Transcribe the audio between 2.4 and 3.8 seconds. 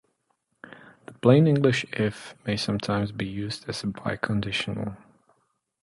may sometimes be used